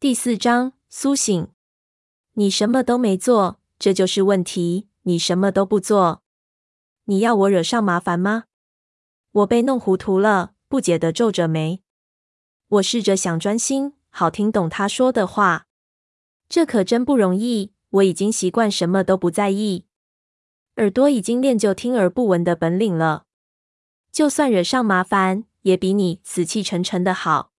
[0.00, 1.48] 第四章苏醒。
[2.32, 4.88] 你什么都没做，这就是问题。
[5.02, 6.22] 你什么都不做，
[7.04, 8.44] 你要我惹上麻烦吗？
[9.30, 11.82] 我被弄糊涂了，不解地皱着眉。
[12.68, 15.66] 我试着想专心，好听懂他说的话。
[16.48, 17.74] 这可真不容易。
[17.90, 19.84] 我已经习惯什么都不在意，
[20.76, 23.26] 耳朵已经练就听而不闻的本领了。
[24.10, 27.52] 就算惹上麻烦，也比你死气沉沉的好。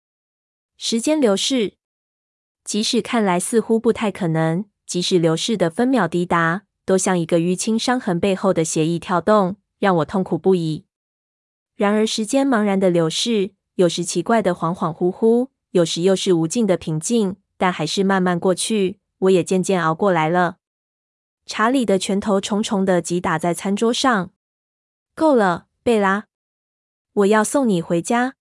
[0.76, 1.78] 时间流逝。
[2.64, 10.85] 即使看来似乎不太可能，即使流逝的分秒滴答，都像一个淤青伤痕背后的血液跳动，让我痛苦不已。
[11.76, 18.99] 然而，时间茫然的流逝，有时奇怪的恍恍惚惚，有时又是无尽的平静，但还是慢慢过去。
[19.20, 20.57] 我也渐渐熬过来了。
[21.46, 24.32] 查理的拳头重重的击打在餐桌上。
[25.16, 26.26] 够了，贝拉，
[27.13, 28.35] 我要送你回家。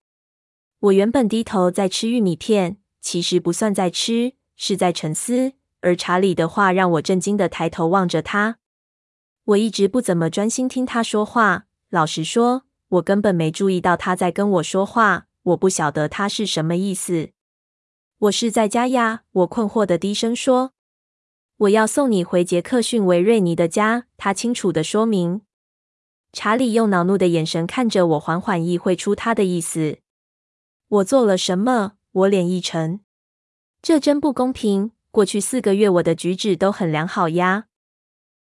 [0.80, 2.79] 我原本低头在吃玉米片。
[3.00, 5.54] 其实不算在吃，是在沉思。
[5.80, 8.58] 而查理的话让我震惊的抬头望着他。
[9.44, 11.66] 我一直不怎么专心听他说话。
[11.88, 15.26] 老实说，我根本没注意到他在跟我说话。
[15.42, 17.30] 我不晓得他是什么意思。
[18.18, 20.72] 我是在家呀，我困惑的低声说
[21.56, 25.40] ：“我要送你回杰克逊维瑞尼的家。”他清楚的说明。
[26.32, 29.98] 查理用恼怒的眼神看着我，缓缓意会出他的意思。
[30.88, 31.94] 我做了什么？
[32.12, 33.00] 我脸一沉，
[33.80, 34.90] 这真不公平。
[35.12, 37.66] 过去四个月，我的举止都很良好呀。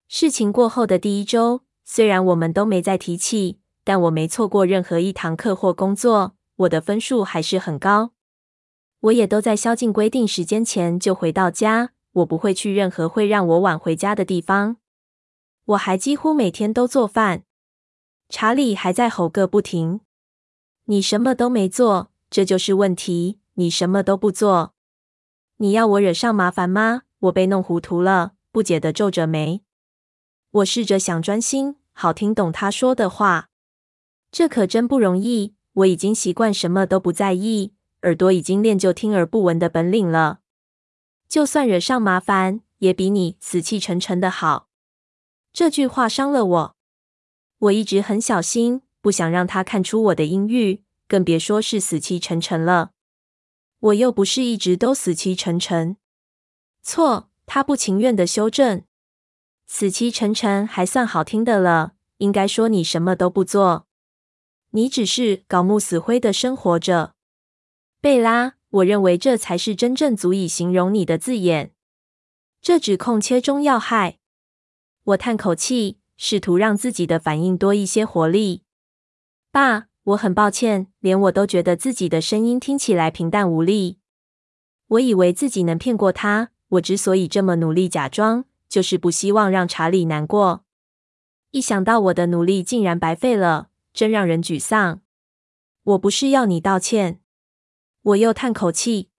[0.06, 8.12] 事情过后的第一周，虽然我们都没再提起，但我没错过任何一堂课或工作，我的分数还是很高。
[9.00, 14.76] 我也都在宵禁规定时间前就回到家，我不会去任何会让我晚回家的地方。
[15.64, 17.44] 我还几乎每天都做饭。
[18.28, 20.00] 查理还在吼个不停
[20.84, 24.74] ：“你什么都没做，这就是问题。”你什么都不做，
[25.58, 27.02] 你要我惹上麻烦吗？
[27.20, 29.62] 我被弄糊涂了，不解地皱着眉。
[30.50, 33.48] 我试着想专心，好听懂他说的话。
[34.32, 35.54] 这可真不容易。
[35.74, 37.72] 我已经习惯什么都不在意，
[38.02, 40.38] 耳朵已经练就听而不闻的本领了。
[41.28, 44.68] 就算惹上麻烦，也比你死气沉沉的好。
[45.52, 46.76] 这句话伤了我。
[47.58, 52.90] 我一直很小心，不想让他看出我的阴郁，更别说是死气沉沉了。
[53.84, 55.98] 我又不是一直都死气沉沉。
[56.82, 58.84] 错，他不情愿地修正。
[59.66, 63.86] 死气沉沉还算好听的了，应该说你什么都不做，
[64.70, 67.14] 你只是槁木死灰的生活着。
[68.00, 71.74] 贝拉，我认为这才是真正足以形容你的字眼。
[72.62, 74.18] 这指控切中要害。
[75.04, 78.62] 我叹口气，试图让自己的反应多一些活力。
[79.50, 79.88] 爸。
[80.04, 83.98] 我很抱歉，连我都觉得自己的声音听起来平淡无力。
[84.88, 86.50] 我以为自己能骗过他。
[86.68, 90.64] 我之所以这么努力假装，就是不希望让查理难过。
[91.52, 95.00] 一想到我的努力竟然白费了，真让人沮丧。
[95.84, 97.20] 我不是要你道歉。
[98.02, 99.10] 我又叹口气。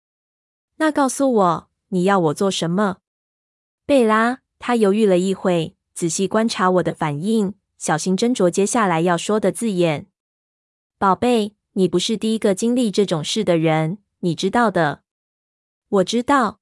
[0.76, 2.98] 那告诉我，你要我做什么？
[3.86, 10.08] 贝拉，他犹豫了一会，仔细观察我的反应，小心斟酌接下来要说的字眼。
[10.96, 15.02] 宝贝，你不是第一个经历这种事的人，你知道的。
[15.88, 16.60] 我知道。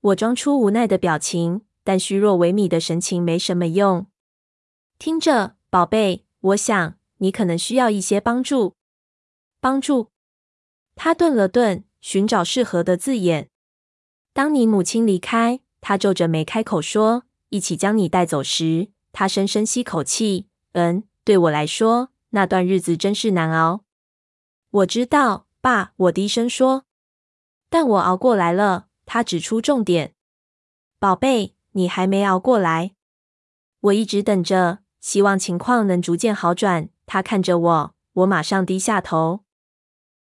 [0.00, 4.06] 我装出无奈的表情，但虚弱萎靡的神情没什么用。
[4.98, 8.74] 听着，宝贝，我想你可能需要一些帮助。
[9.60, 10.10] 帮助？
[10.94, 13.50] 他顿了顿，寻找适合的字眼。
[14.32, 20.48] 当你母亲离开，他皱着眉开口说：“一起将你带走时。”他深深吸口气。
[20.72, 22.10] 嗯，对我来说。
[22.36, 23.82] 那段日子真是难熬。
[24.68, 26.84] 我知道，爸，我低声说。
[27.70, 28.88] 但我熬过来了。
[29.06, 30.14] 他指出重点。
[30.98, 32.94] 宝贝，你还没熬过来。
[33.80, 36.90] 我一直等着，希望情况能逐渐好转。
[37.06, 39.40] 他看着我，我马上低下头。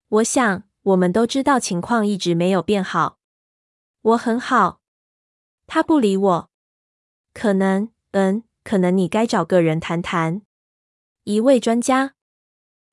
[0.06, 3.18] 我想，我们都知道情况一直没有变好。
[4.02, 4.80] 我很好。
[5.66, 6.50] 他不理我。
[7.32, 10.42] 可能，嗯，可能你该找个人谈谈。
[11.24, 12.16] 一位专家，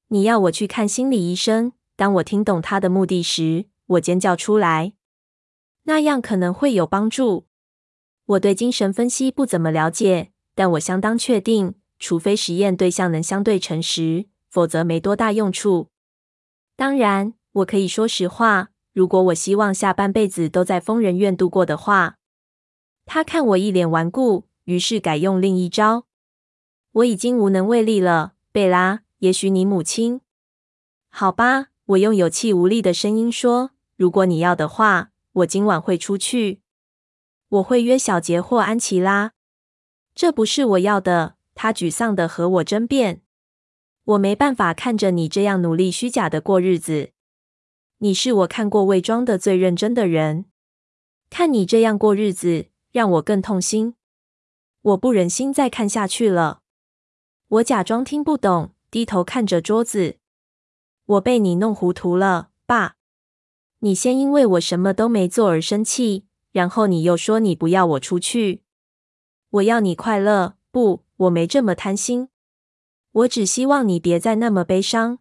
[0.08, 1.74] 你要我去看心理医生。
[1.98, 4.94] 当我听懂他的目的时，我尖叫出来。
[5.84, 7.46] 那样可能会有帮助。
[8.26, 15.90] 我对精神分析不怎么了解，但我相当确定，除非实验对象能相对诚实，否则没多大用处。
[16.78, 22.16] 当然，我可以说实话，如果我希望下半辈子都在疯人院度过的话。
[23.06, 26.06] 他看我一脸顽固，于是改用另一招。
[26.94, 29.04] 我已经无能为力了，贝拉。
[29.20, 30.22] 也许你母亲……
[31.10, 36.62] 好吧，我用有气无力的声音说：“如果你要的话，我今晚会出去。
[37.50, 39.34] 我会约小杰或安琪拉。
[40.16, 41.36] 这不是我要的。
[41.54, 43.22] 他沮丧地和我争辩。
[44.04, 47.12] 我没办法看着你这样努力虚假的过日子。
[48.00, 50.46] 你是我看过伪装的最认真的人。
[51.30, 53.96] 看你这样过日子，让我更痛心。
[54.82, 56.61] 我不忍心再看下去了。
[57.52, 60.16] 我假装听不懂，低头看着桌子。
[61.06, 62.96] 我被你弄糊涂了，爸。
[63.80, 68.64] 你先因为我什么都没做而生气，然后你又说你不要我出去。
[69.50, 72.30] 我要你快乐，不，我没这么贪心。
[73.12, 75.20] 我只希望你别再那么悲伤。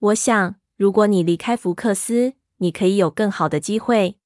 [0.00, 4.18] 我想，如果你离开福克斯，你可以有更好的机会。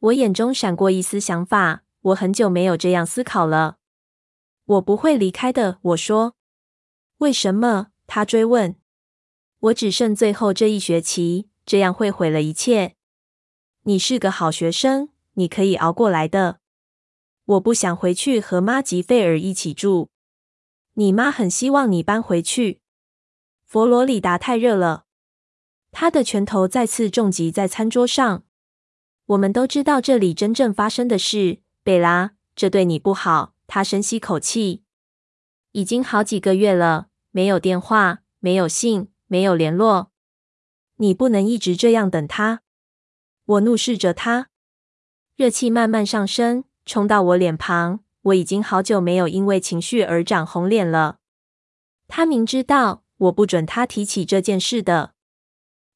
[0.00, 3.76] 我眼中闪过一丝想法，我很久没有这样思考了。
[4.64, 6.36] 我不会离开的，我说。
[7.18, 7.88] 为什么？
[8.06, 8.76] 他追问。
[9.58, 12.96] 我只剩最后这一学期，这样会毁了一切。
[13.82, 16.60] 你是个好学生，你可以熬过来的。
[17.44, 20.10] 我不想回去和妈吉费尔一起住。
[20.94, 22.80] 你妈很希望你搬回去。
[23.64, 25.06] 佛罗里达太热了。
[25.90, 28.44] 他的拳头再次重击在餐桌上。
[29.26, 33.51] 我们都知道这里真正发生的事，贝拉，这对你不好。
[33.74, 34.82] 他深吸口气。
[35.70, 40.12] 已经好几个月了，没有电话，没有信，没有联络。
[40.96, 42.60] 你不能一直这样等他。
[43.46, 44.50] 我怒视着他，
[45.36, 48.00] 热气慢慢上升，冲到我脸庞。
[48.20, 51.20] 我已经好久没有因为情绪而长红脸了。
[52.06, 55.14] 他明知道我不准他提起这件事的。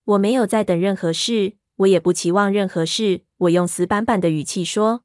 [0.05, 1.59] 我没有在等任何事。
[1.77, 3.27] 我也不期望任何事。
[3.37, 5.05] 我用死板板的语气说：“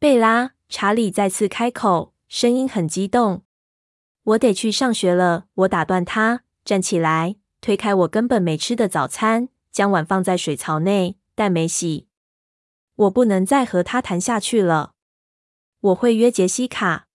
[0.00, 3.42] 贝拉。”查理再次开口，声音很激动
[4.24, 12.08] ：“我得去上学了。”我打断他，站起来，推开我根本没吃的早餐，将碗放在水槽内，但没洗。
[12.96, 14.94] 我不能再和他谈下去了。
[15.80, 17.06] 我会约杰西卡。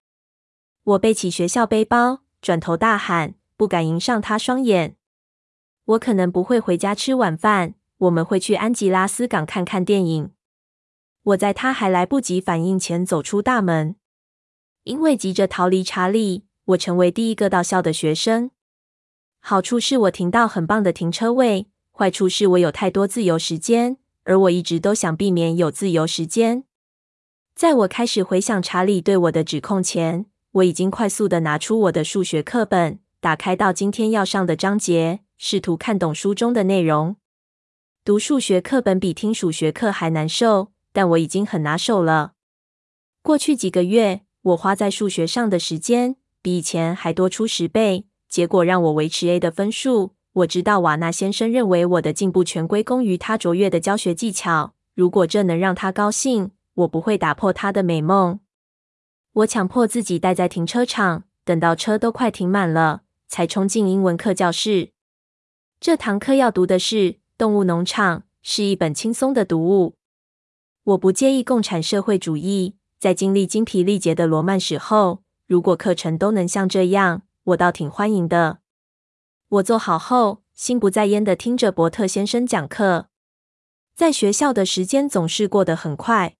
[0.83, 4.95] 我背起学校背包，转头大喊，不敢迎上他双眼。
[5.85, 7.75] 我可能不会回家吃晚饭。
[7.97, 10.31] 我们会去安吉拉斯港看看电影。
[11.23, 13.95] 我在他还来不及反应前走出大门，
[14.85, 18.49] 因为急着逃离查理，我成为第一个到校的学生。
[19.39, 26.63] 好处是我停到很棒的停车位，坏处是我有太多自由时间，而我一直都想避免有自由时间。
[27.53, 37.17] 在我开始回想查理对我的指控前，我已经快速地拿出我的数学课本，打开到今天要上的章节，试图看懂书中的内容。
[38.03, 42.33] 读数学课本比听数学课还难受，但我已经很拿手了。
[43.21, 50.15] 过去几个月，我花在数学上的时间比以前还多出十倍，结果让我维持 A 的分数。
[50.33, 54.73] 我知道瓦纳先生认为我的进步全归功于他卓越的教学技巧。
[54.95, 58.39] 如果这能让他高兴，我不会打破他的美梦。
[59.33, 64.91] 我强迫自己待在停车场，等到车都快停满了，才冲进英文课教室。
[65.79, 67.21] 这堂课要读的是。
[67.37, 69.95] 动物农场是一本轻松的读物。
[70.83, 72.75] 我不介意共产社会主义。
[72.97, 78.59] 在经历精疲力竭的罗曼史后，如果课程都能像这样，我倒挺欢迎的。
[79.49, 83.09] 我坐好后，心不在焉地听着伯特先生讲课。
[83.95, 86.35] 在学校的时间总是过得很快。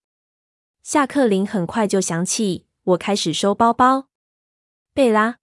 [0.82, 4.08] 下课铃很快就响起，我开始收包包。
[4.94, 5.38] 贝拉，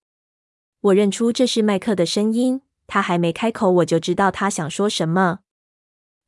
[0.81, 2.63] 我认出这是麦克的声音。
[2.87, 5.41] 他还没开口，我就知道他想说什么。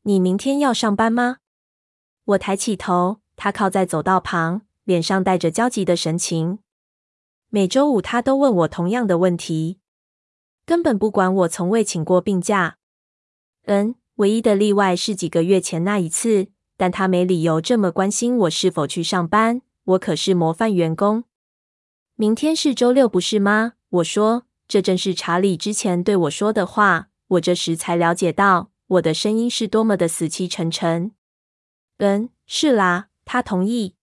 [0.02, 1.38] 你明天要上班吗？
[2.30, 6.60] 我抬起头，他靠在走道旁，脸上带着焦急的神情。
[7.48, 9.80] 每周五他都问我同样的问题，
[10.64, 12.76] 根本不管我从未请过病假。
[13.64, 19.62] 嗯，唯一的例外是几个月前那一次，但他没理由这么关心我是否去上班。
[19.84, 21.24] 我可是模范员工。
[22.14, 23.72] 明天是周六，不是吗？
[23.88, 27.08] 我说，这正是查理之前对我说的话。
[27.28, 28.70] 我这时才了解到。
[28.86, 31.12] 我的声音是多么的死气沉沉。
[32.00, 33.94] 嗯，是啦，他同意。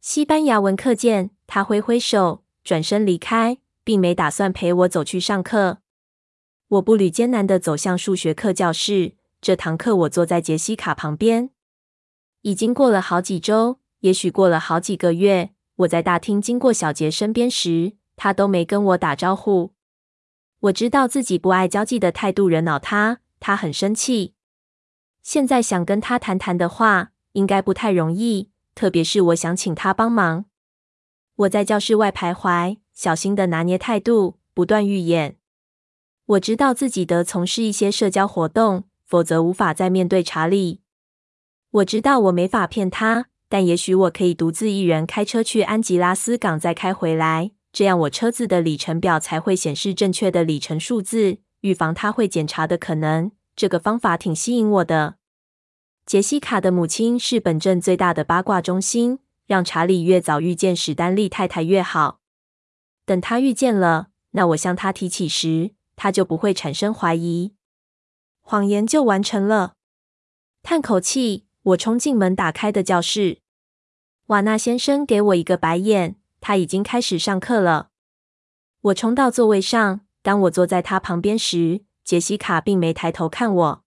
[0.00, 1.30] 西班牙文课见。
[1.48, 5.78] 他挥挥手，转身离开，并没打算陪我走去上课。
[6.68, 9.14] 我步履艰难地走向数学课教室。
[9.40, 11.48] 这堂课我坐在杰西卡旁边。
[12.42, 15.50] 已经过了好几周，也许过了好几个月。
[15.76, 19.72] 我在大厅经过小杰身边时，他都没跟我打招呼。
[20.60, 23.20] 我知道自己不爱交际的态度惹恼他。
[23.40, 24.34] 他很生气。
[25.28, 28.48] 现在想跟他谈谈的话，应该不太容易。
[28.74, 30.46] 特别是我想请他帮忙。
[31.36, 35.36] 我在教室外徘徊，小心地拿捏态度，不断预演。
[36.24, 40.80] 我知道自己得从事一些社交活动，否则无法再面对查理。
[41.72, 53.30] 我知道我没法骗他，但也许我可以独自一人开车去安吉拉斯港，再开回来，这样我车子的里程表才会显示正确的里程数字，预防他会检查的可能。
[53.54, 55.17] 这个方法挺吸引我的。
[56.08, 62.20] 杰西卡的母亲是本镇最大的八卦中心，让查理越早遇见史丹利太太越好。
[63.04, 67.52] 等他遇见了，那我向他提起时，他就不会产生怀疑，
[68.40, 69.74] 谎言就完成了。
[70.62, 73.40] 叹口气，我冲进门打开的教室。
[74.28, 77.90] 瓦纳先生给我一个白眼，他已经开始上课了。
[78.80, 83.84] 我冲到座位上，当我坐在他旁边时，杰西卡并没抬头看我。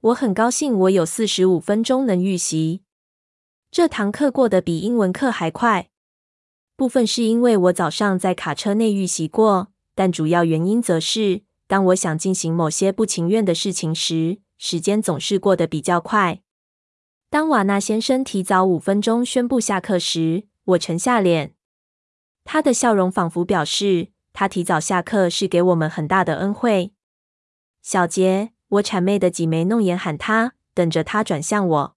[0.00, 2.82] 我很高兴，我有四十五分钟能预习。
[3.68, 5.90] 这堂课过得比英文课还快。
[6.76, 9.72] 部分是因为我早上在卡车内预习过。
[9.96, 16.42] 但主要原因则是，当我想进行某些不情愿的事情时，时间总是过得比较快。
[17.28, 21.56] 当瓦纳先生提早五分钟宣布下课时，我沉下脸。
[22.44, 26.92] 他的笑容仿佛表示，他提早下课是给我们很大的恩惠。
[27.82, 31.96] 小杰，我谄媚的挤眉弄眼喊他，等着他转向我。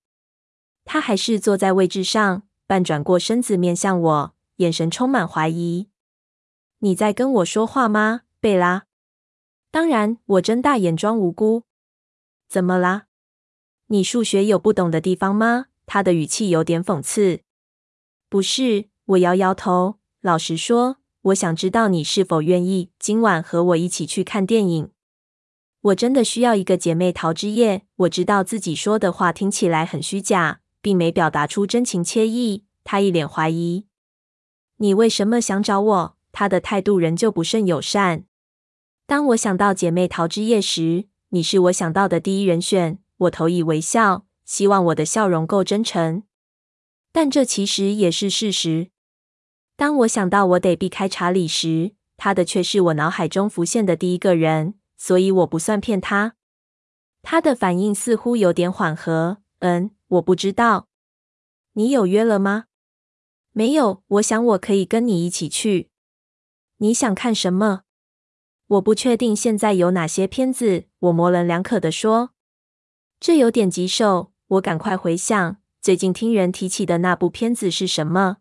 [0.86, 5.90] 他还是坐在位置上，半转过身子面向我，眼神充满怀疑。
[6.80, 8.86] 你在跟我说话吗，贝拉？
[9.70, 11.64] 当然，我睁大眼装无辜。
[12.48, 13.08] 怎么啦？
[13.88, 15.68] 你数学有不懂的地方吗？
[15.86, 17.42] 他的语气有点讽刺。
[18.30, 20.00] 不是，我摇摇头。
[20.22, 24.92] 老实说，我想知道你是否愿意今晚和我一起去看电影。
[25.82, 27.84] 我真的需要一个姐妹淘之夜。
[27.98, 32.66] 我知道自己说的话听起来很虚假，并没表达出真情切意。
[32.84, 33.88] 他一脸怀疑。
[34.78, 36.18] 你为什么想找我？
[36.32, 38.26] 他的态度仍旧不甚友善。
[39.06, 43.00] 当我想到姐妹淘之夜时，你是我想到的第一人选。
[43.18, 46.24] 我投以微笑，希望我的笑容够真诚。
[47.12, 48.90] 但这其实也是事实。
[49.76, 56.36] 当我想到我得避开查理时，他的却是我脑海中浮现的第一个人，所以我不算骗他。
[57.24, 59.40] 他的反应似乎有点缓和。
[59.58, 60.90] 嗯，我不知道。
[61.74, 62.66] 你有约了吗？
[63.52, 64.04] 没有。
[64.06, 65.90] 我想我可以跟你一起去。
[66.78, 67.82] 你想看什么？
[68.68, 70.86] 我不确定现在有哪些片子。
[71.00, 72.36] 我模棱两可的说
[73.20, 78.38] ：“这有点棘手。”我赶快回想最近听人提起的那部片子是什么。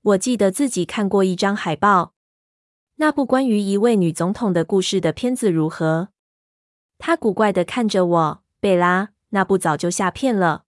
[0.00, 2.14] 我记得自己看过一张海报。
[2.98, 6.08] 那部关于一位女总统的故事的片子如何？
[6.98, 8.42] 他古怪的看着我。
[8.58, 10.64] 贝拉，那部早就下片了。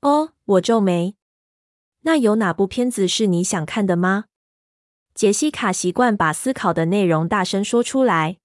[0.00, 1.16] 哦，我皱眉。
[2.00, 4.24] 那有哪部片子是你想看的吗？
[5.14, 8.38] 杰西卡习惯把思考的内容大声说出来。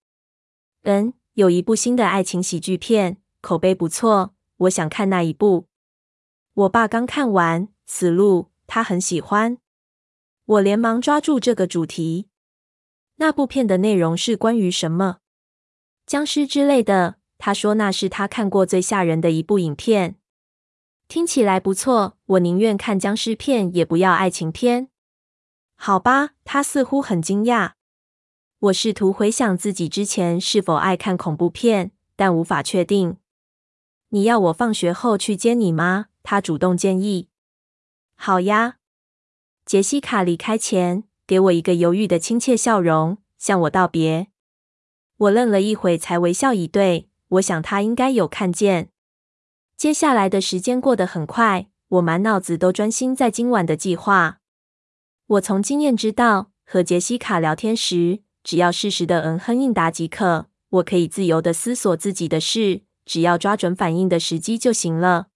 [0.83, 5.67] 嗯，有一部新的爱情喜剧片，口碑不错，我想看那一部。
[6.53, 9.57] 我爸刚看完《死路》，他很喜欢。
[10.45, 12.28] 我连忙抓住这个主题。
[13.21, 15.17] 那部片的内容是关于什么？
[16.05, 17.17] 僵尸之类的。
[17.37, 20.15] 他说那是他看过最吓人的一部影片。
[21.07, 24.89] 听起来不错，我宁愿看僵尸片，也不要爱情片。
[25.75, 27.73] 好吧，他似乎很惊讶。
[28.59, 33.17] 我试图回想自己之前是否爱看恐怖片，但无法确定。
[34.09, 36.07] 你要我放学后去接你吗？
[36.23, 37.27] 他主动建议。
[38.15, 38.77] 好呀。
[39.65, 44.29] 杰西卡离开前，给我一个犹豫的亲切笑容，向我道别。
[45.15, 47.07] 我愣了一会，才微笑以对。
[47.27, 48.89] 我想他应该有看见。
[49.77, 54.39] 接下来的时间过得很快，我满脑子都专心在今晚的计划。
[55.27, 60.47] 我从经验知道，和杰西卡聊天时，只要适时的嗯哼应答即可。
[60.69, 65.27] 我可以自由的思索自己的事，只要抓准反应的时机就行了。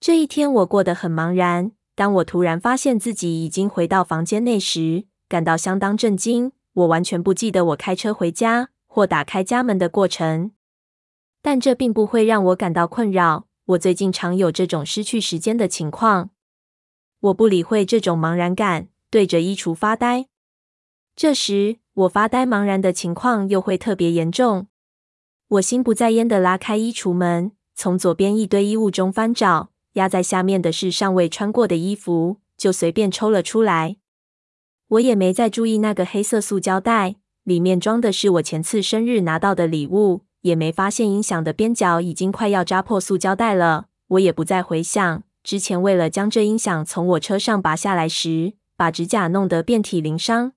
[0.00, 1.72] 这一天我过得很茫然。
[1.94, 6.52] 当我突然发现自己已经回到房间内时，感到相当震惊。
[6.74, 10.52] 我完全不记得我开车回家或打开家门的过程，
[11.42, 13.46] 但这并不会让我感到困扰。
[13.66, 16.30] 我最近常有这种失去时间的情况。
[17.20, 18.88] 我不理会这种茫然感。
[19.10, 20.28] 对着衣橱发呆，
[21.14, 24.68] 这时我发呆茫然的情况又会特别严重。
[25.48, 33.96] 我心不在焉地拉开衣橱门，从左边一堆衣物中翻找，压在下面的是尚未穿过的衣服，就随便抽了出来。
[34.88, 43.86] 我也没再注意那个黑色塑胶袋，里面装的是我前次生日拿到的礼物，也没发现音响的边角已经快要扎破塑胶袋了。
[44.08, 48.54] 我也不再回想之前为了将这音响从我车上拔下来时。
[48.74, 50.54] 把指甲弄得遍体鳞伤。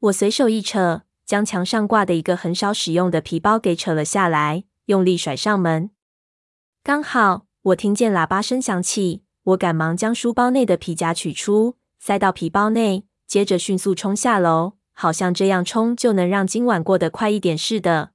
[0.00, 5.90] 我随手一扯，将墙上挂的一个很少使用的皮包给扯了下来，用力甩上门。
[6.82, 18.12] 刚好我听见喇叭声响起，我赶忙将书包内的皮夹取出，塞到皮包内，接着迅速冲下楼，好像这样冲就能让今晚过得快一点似的。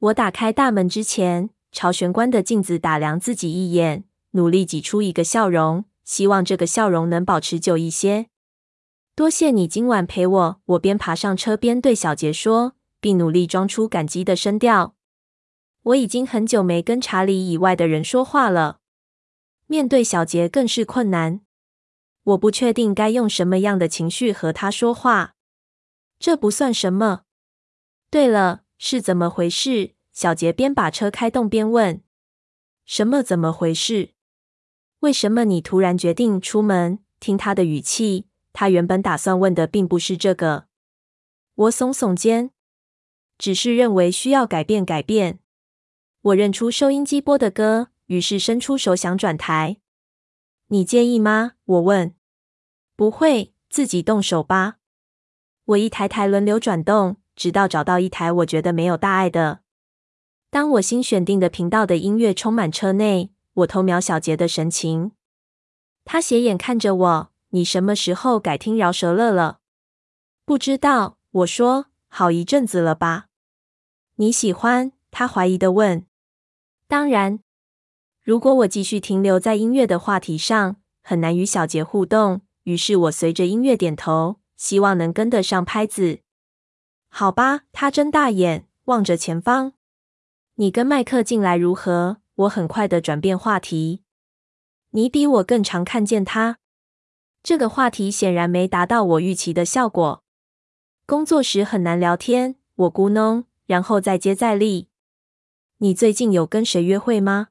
[0.00, 8.26] 我打开大门之前，朝玄关的镜子打量自己一眼，努力挤出一个笑容，希望这个笑容能保持久一些。
[9.14, 10.60] 多谢你今晚陪我。
[10.66, 14.96] 我边爬上车边对小杰说，并努力装出感激的声调。
[15.88, 18.80] 我已经很久没跟查理以外的人说话了，
[19.66, 21.40] 面对小杰更是困难。
[22.24, 25.34] 我不确定该用什么样的情绪和他说话。
[26.18, 27.22] 这不算什么。
[28.10, 28.62] 对了。
[28.80, 29.96] 是怎么回事？
[30.12, 32.00] 小杰边把车开动边问
[32.86, 34.10] ：“什么怎么回事？
[35.00, 40.68] 为什么你突然决定出门？”听他的语气，他原本打算问的并不是这个。
[41.56, 42.52] 我耸耸肩，
[43.36, 45.40] 只是认为需要改变改变。
[46.28, 49.78] 我认出收音机播的歌，于是伸出手想转台。
[50.66, 51.52] 你介意吗？
[51.64, 52.14] 我问。
[52.96, 54.76] 不会，自己动手吧。
[55.64, 57.16] 我一台台轮流转动。
[57.34, 59.60] 直到找到一台我觉得没有大碍的。
[60.50, 65.12] 当我新选定的频道的音乐充满车内，我偷瞄小杰的神情。
[66.04, 69.60] 他斜眼看着我：“你什么时候改听饶舌乐了？”
[70.44, 73.26] 不知道，我说：“好一阵子了吧？”
[74.16, 74.90] 你喜欢？
[75.12, 76.04] 他怀疑的问。
[76.88, 77.40] 当然，
[78.22, 82.40] 如果我继续停留在音乐的话题上，很难与小杰互动。
[82.62, 86.20] 于是我随着音乐点头，希望能跟得上拍子。
[87.10, 89.74] 好吧，他睁大眼望着前方。
[90.54, 92.16] 你跟麦克近来如何？
[92.36, 94.02] 我很快的转变话题。
[94.92, 96.58] 你比我更常看见他。
[97.42, 100.24] 这个话题显然没达到我预期的效果。
[101.06, 104.87] 工作时很难聊天，我咕哝，然后再接再厉。
[105.80, 107.48] 你最近有跟谁约会吗？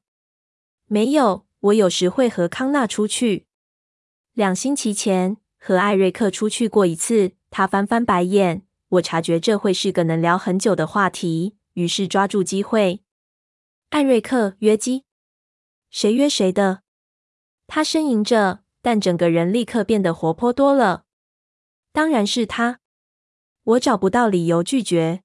[0.84, 3.46] 没有，我有时会和康纳出去。
[4.34, 7.32] 两星期前和艾瑞克出去过一次。
[7.50, 8.66] 他翻翻白眼。
[8.88, 13.02] 我察觉这会是个能聊很久的话题，于是抓住机会。
[13.88, 15.04] 艾瑞克约基，
[15.88, 16.82] 谁约谁的？
[17.66, 21.04] 他呻吟着，但整个人立刻变得活泼多了。
[21.92, 22.80] 当然是他。
[23.62, 25.22] 我找不到理由拒绝。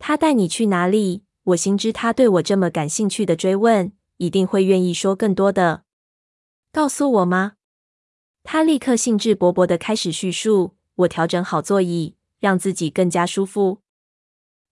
[0.00, 1.22] 他带你去哪里？
[1.48, 5.84] 我心知他对我这么感兴趣的追问，一定会愿意说更多的。
[6.72, 7.54] 告诉我吗？
[8.42, 10.74] 他立刻兴致勃勃地开始叙述。
[10.96, 12.16] 我调整好座椅。
[12.40, 13.80] 让自己更加舒服。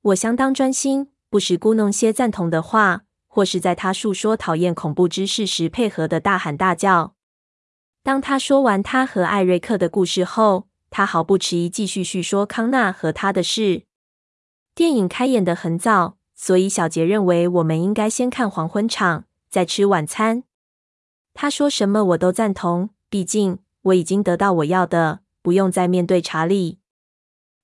[0.03, 7.17] 我相当专心，不时咕弄些赞同的话，或是在他述说讨厌恐怖之事时配合的大喊大叫。
[8.05, 13.83] 当他说完他和艾瑞克的故事后，他毫不迟疑继续叙说康纳和他的事。
[14.73, 20.45] 电影开演得很早，所以小杰认为我们应该先看黄昏场，再吃晚餐。
[21.35, 26.79] 他说什么我都赞同，毕竟我已经得到我要的，不用再面对查理。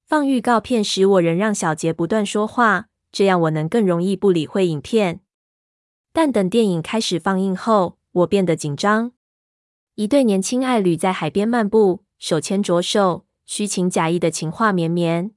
[0.07, 5.21] 放预告片时，我仍让小杰不断说话，这样我能更容易不理会影片。
[6.13, 9.13] 但等电影开始放映后，我变得紧张。
[9.95, 15.33] 一对年轻爱侣在海边漫步，手牵着手，虚情假意的情话绵绵。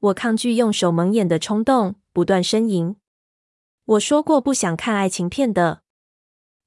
[0.00, 2.96] 我抗拒用手蒙眼的冲动，不断呻吟。
[3.84, 5.82] 我说过不想看爱情片的。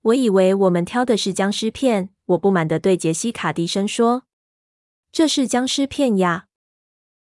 [0.03, 2.15] 我以为我们挑的是僵尸片。
[2.27, 4.23] 我不满地对杰西卡低声说
[5.11, 6.47] ：“这是僵尸片呀。”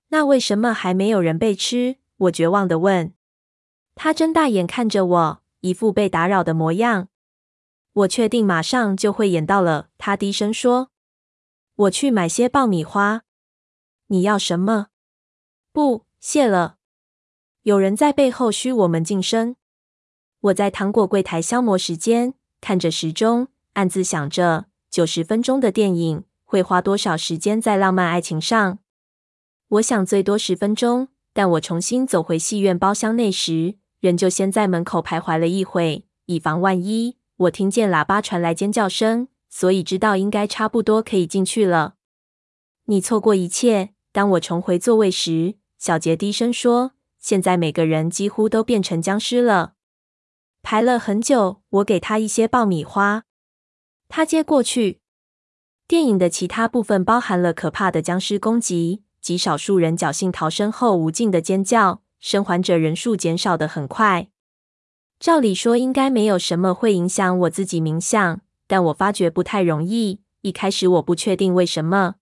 [0.10, 1.98] 那为什么还没有人被吃？
[2.18, 3.14] 我绝望地问。
[3.94, 7.10] 他睁大眼看着我，一副被打扰的模样。
[7.94, 9.90] 我确定马上就会演到了。
[10.00, 10.90] 他低声说
[11.76, 13.22] ：“我去买些爆米花。”
[14.10, 14.88] 你要什么？
[15.72, 16.78] 不，谢了。
[17.66, 19.56] 有人在背后嘘我们晋升。
[20.40, 28.78] 我在糖果柜台消磨时间，看着时钟，暗自想着九十分钟的电影会花多少时间在浪漫爱情上。
[29.68, 37.18] 我想最多十分钟，但我重新走回戏院包厢内时，人就先在门口徘徊了一会，以防万一。
[37.38, 41.96] 我听见喇叭传来尖叫声，所以知道应该差不多可以进去了。
[42.86, 43.90] 你错过一切。
[44.12, 46.92] 当我重回座位时，小杰低声说
[47.26, 49.74] ：“现在每个人几乎都变成僵尸了。”
[50.62, 53.24] 排了很久，我给他一些爆米花，
[54.08, 55.02] 他接过去。
[55.88, 59.02] 电影的其他部分包含了可怕的僵尸攻击。
[59.20, 64.28] 极少数人侥幸逃生后无尽的尖叫，生还者人数减少得很快。
[65.20, 70.22] 照理说应该没有什么会影响我自己冥想，但我发觉不太容易。
[70.42, 72.18] 一开始我不确定为什么，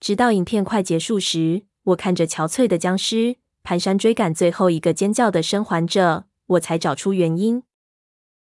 [0.00, 3.36] 直到影片快结束时，我看着憔悴的僵尸
[3.68, 7.62] 蹒跚追赶最后一个尖叫的生还者，我才找出原因。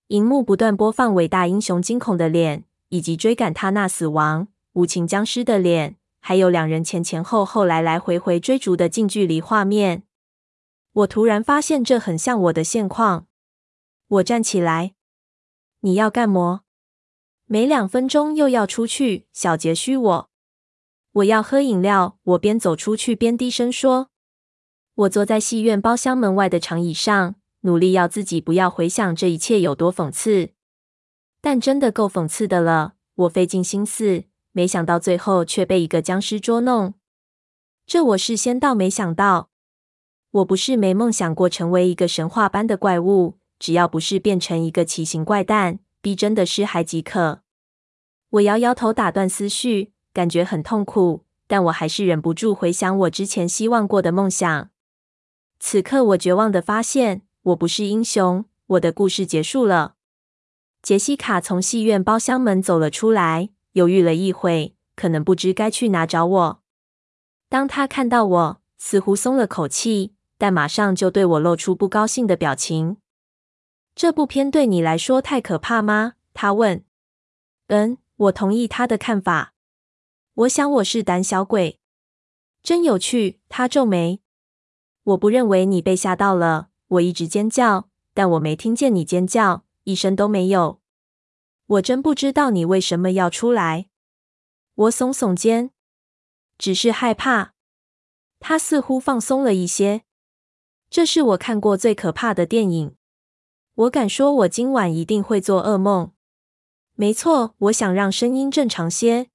[0.07, 10.03] 荧幕不断播放伟大英雄惊恐的脸，以及追赶他那死亡无情僵尸的脸，还有两人前前后后来来回回追逐的近距离画面。
[10.91, 13.27] 我突然发现这很像我的现况。
[14.09, 14.93] 我站起来，
[15.79, 16.63] 你要干么？
[17.45, 19.27] 没两分钟又要出去？
[19.31, 20.29] 小杰嘘我。
[21.13, 22.17] 我要喝饮料。
[22.23, 24.09] 我边走出去边低声说。
[24.95, 30.51] 我坐在戏院包厢门外的长椅上，努力要自己不要回想这一切有多讽刺，
[31.41, 32.93] 但真的够讽刺的了。
[33.15, 36.93] 我费尽心思，没想到最后却被一个僵尸捉弄。
[37.87, 39.49] 这我事先倒没想到。
[40.29, 47.41] 我不是没梦想过成为一个神话般的怪物，只要不是变成一个奇形怪诞、逼真的尸骸即可。
[48.29, 54.69] 我摇摇头，打断思绪，感觉很痛苦，但我还是忍不住回想我之前希望过的梦想。
[55.65, 59.95] 此刻，我绝望的发现，我不是英雄，我的故事结束了。
[60.81, 66.61] 杰西卡从戏院包厢门走了出来，犹豫了一会，可能不知该去哪找我。
[67.47, 72.97] 当他看到我，似乎松了口气，但马上就对我露出不高兴的表情。
[73.95, 76.15] 这部片对你来说太可怕吗？
[76.33, 76.83] 他问。
[77.67, 79.53] 嗯，我同意他的看法。
[80.33, 81.79] 我想我是胆小鬼。
[82.61, 84.19] 真有趣，他皱眉。
[85.03, 86.69] 我不认为你被吓到了。
[86.87, 90.79] 我一直尖叫，但我没听见你尖叫，一声都没有。
[91.65, 93.87] 我真不知道你为什么要出来。
[94.75, 95.71] 我耸耸肩，
[96.57, 97.53] 只是害怕。
[98.39, 100.03] 他似乎放松了一些。
[100.89, 102.95] 这是我看过最可怕的电影。
[103.75, 106.11] 我敢说，我今晚一定会做噩梦。
[106.93, 109.29] 没错，我想让声音正常些。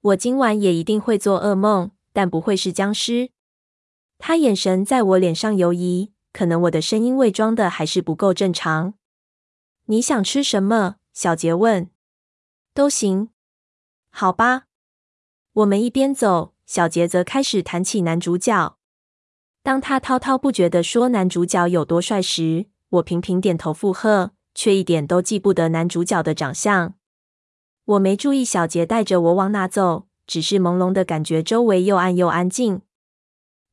[0.00, 3.30] 我今晚也一定会做噩梦，但不会是僵尸。
[4.18, 8.94] 他眼神在我脸上游移，可能我的声音伪装的还是不够正常。
[9.86, 10.96] 你想吃什么？
[11.12, 11.88] 小杰问。
[12.74, 13.30] 都行。
[14.10, 14.64] 好吧。
[15.52, 18.76] 我们一边走，小杰则开始谈起男主角。
[19.62, 26.94] 当他滔滔不绝地说男主角有多帅时，我频频点头附和，却一点都记不得男主角的长相。
[27.84, 32.82] 我没注意小杰带着我往哪走，只是朦胧的感觉周围又暗又安静。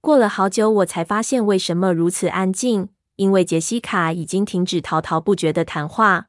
[0.06, 6.28] 过了好久，我才发现为什么如此安静，因为杰西卡已经停止滔滔不绝的谈话。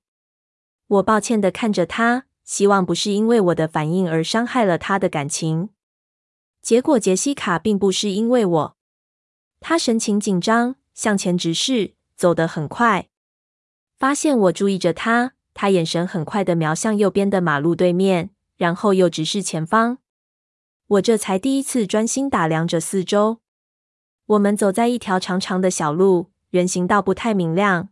[0.86, 5.68] 我抱歉的看着他，希望不是因为我的反应而伤害了他的感情。
[6.62, 8.76] 结果杰西卡并不是因为我，
[9.60, 13.08] 他神情紧张，向前直视，走得很快。
[13.98, 19.98] 发现我注意着他，他眼神很快地瞄向右边的马路对面，然后又直视前方。
[20.86, 23.40] 我这才第一次专心打量着四周。
[24.26, 27.90] 我们走在一条长长的小路，人行道不太明亮。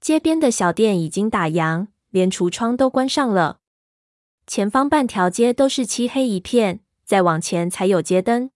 [0.00, 3.60] 街边的小店已经打烊，连橱窗都关上了。
[4.48, 8.50] 前方半条街都是漆黑一片，再往前才有街灯。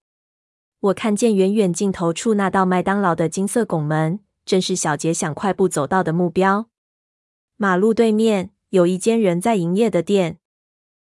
[0.81, 6.67] 我看见远远尽头处那道麦当劳的金色拱门，正是小杰想快步走到的目标。
[7.57, 10.39] 马路对面有一间仍在营业的店，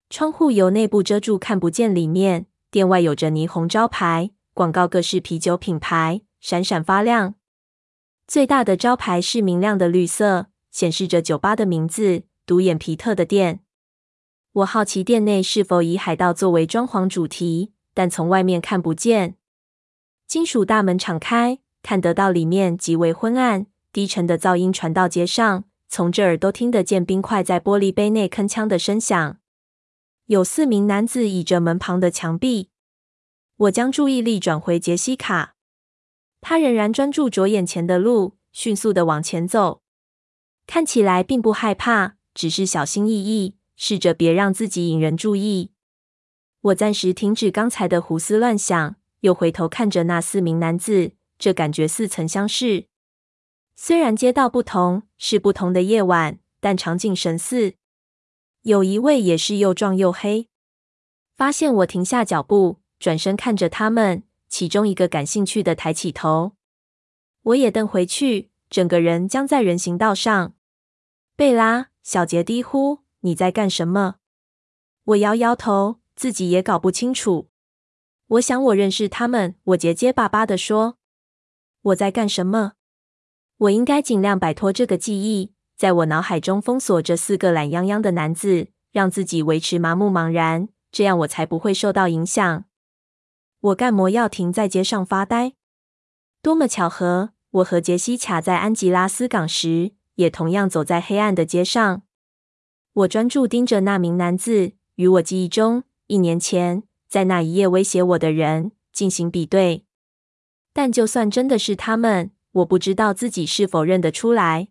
[0.10, 2.46] 窗户由内部遮住，看不见里面。
[2.72, 4.32] 店外有着霓虹招牌。
[4.54, 7.34] 广告各式啤酒品牌闪闪发亮，
[8.28, 13.62] 最大的招牌是明亮的绿色，显示着酒吧的名字“独眼皮特”的店。
[14.52, 19.38] 我好奇店内是否以海盗作为装潢主题，但从外面看不见。
[20.28, 29.40] 金属大门敞开，看得到里面极为昏暗，低沉的噪音传到街上，从这儿都听得见冰块在玻璃杯内铿锵的声响。
[30.28, 32.70] 有四名男子倚着门旁的墙壁。
[33.64, 35.56] 我将注意力转回杰西卡，
[36.42, 39.82] 他仍然专注着眼前的路，迅速地往前走，
[40.68, 45.72] 看起来并不害怕，只是小心翼翼，试着别让自己引人注意。
[46.60, 52.88] 我暂时停止刚才的胡思乱想，又回头看着那四名男子，这感觉似曾相识。
[53.76, 57.76] 虽然街道不同，是不同的夜晚，但场景神似。
[58.64, 60.50] 有一位也是又壮又黑。
[61.36, 62.83] 发现我停下脚步。
[63.04, 66.54] 转身看着他们，其中一个感兴趣的抬起头，
[67.42, 70.54] 我也瞪回去，整个人僵在人行道上。
[71.36, 74.16] 贝拉，小杰低呼：“你在干什么？”
[75.04, 77.50] 我摇摇头，自己也搞不清楚。
[78.28, 80.98] 我想我认识他们，我结结巴巴地说
[81.92, 82.76] ：“我在干什么？
[83.58, 92.64] 我应该尽量摆脱这个记忆，在我脑海中封锁这四个懒洋洋的男子，让自己维持麻木茫然，这样我才不会受到影响。”
[93.64, 95.54] 我干嘛要停在街上发呆？
[96.42, 97.30] 多么巧合！
[97.52, 102.02] 我和杰西卡在安吉拉斯港时，也同样走在黑暗的街上。
[102.92, 109.86] 我专注盯着那名男子，与我记忆中一年前在那一夜威胁我的人进行比对。
[110.74, 114.68] 但就算真的是他们，我不知道自己是否认得出来。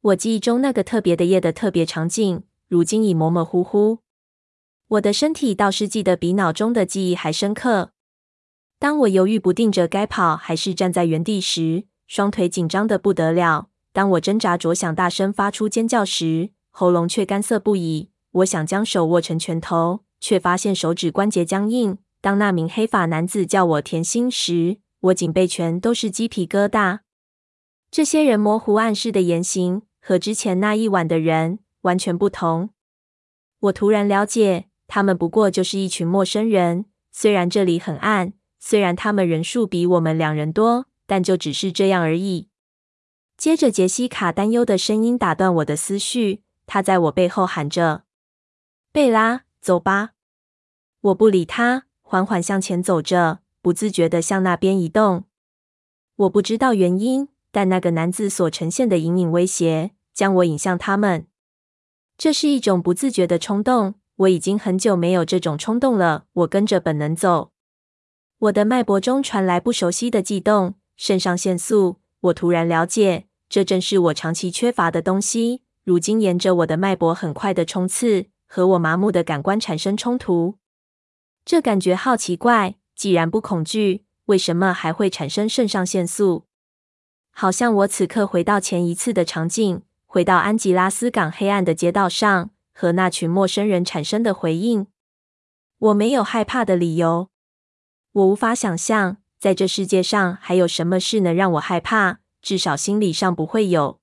[0.00, 3.98] 我记忆中那个特别的夜的特别场景，如今已模模糊糊。
[4.86, 7.90] 我的身体倒是记得比脑中的记忆还深刻。
[8.78, 13.68] 当我犹豫不定着该跑还是站在原地时，双腿紧张得不得了。
[13.92, 18.10] 当我挣扎着想大声发出尖叫时，喉咙却干涩不已。
[18.32, 21.96] 我想将手握成拳头，却发现手指关节僵硬。
[22.20, 26.98] 当那名黑发男子叫我甜心时，我颈背全都是鸡皮疙瘩。
[27.90, 32.70] 这些人模糊暗示的言行和之前那一晚的人完全不同。
[33.60, 36.84] 我突然了解，他们不过就是一群陌生人。
[37.10, 38.34] 虽然这里很暗，
[38.68, 42.48] 虽然他们人数比我们两人多，但就只是这样而已。
[43.36, 46.42] 接着，杰西卡担忧的声音打断我的思绪。
[46.66, 48.02] 他在我背后喊着
[48.90, 50.14] ：“贝拉，走吧。”
[51.00, 55.26] 我不理他，缓缓向前走着，不自觉地向那边移动。
[56.16, 61.28] 我不知道原因，但那个男子所呈现的隐隐威胁，将我引向他们。
[62.18, 66.24] 这是一种不自觉的冲动，我已经很久没有这种冲动了。
[66.32, 67.52] 我跟着本能走，
[68.38, 72.00] 我的脉搏中传来不熟悉的悸动，肾上腺素。
[72.20, 75.62] 我突然了解，这正是我长期缺乏的东西。
[75.84, 80.56] 如今沿着我的脉搏很快的冲刺，和我麻木的感官产生冲突。
[81.46, 86.44] 这感觉好奇怪，既然不恐惧，为什么还会产生肾上腺素？
[87.30, 94.88] 好像我此刻回到前一次的场景，回到安吉拉斯港黑暗的街道上，和那群陌生人产生的回应。
[95.78, 97.28] 我没有害怕的理由，
[98.16, 104.00] 我无法想象，在这世界上还有什么事能让我害怕，至少心理上不会有。